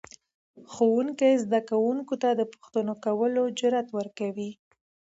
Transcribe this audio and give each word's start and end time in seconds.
ښوونکی 0.71 1.31
زده 1.43 1.59
کوونکو 1.69 2.13
ته 2.21 2.29
د 2.33 2.41
پوښتنو 2.51 2.93
کولو 3.05 3.43
جرأت 3.59 3.87
ورکوي 3.97 4.51